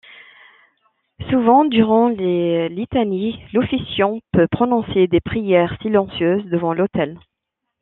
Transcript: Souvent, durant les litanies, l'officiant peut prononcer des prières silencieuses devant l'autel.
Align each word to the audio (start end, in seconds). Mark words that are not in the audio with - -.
Souvent, 1.29 1.63
durant 1.63 2.07
les 2.09 2.69
litanies, 2.69 3.37
l'officiant 3.53 4.17
peut 4.33 4.47
prononcer 4.47 5.05
des 5.05 5.19
prières 5.19 5.77
silencieuses 5.83 6.43
devant 6.45 6.73
l'autel. 6.73 7.19